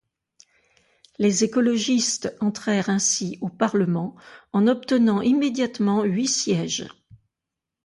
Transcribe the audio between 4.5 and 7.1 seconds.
en obtenant immédiatement huit sièges.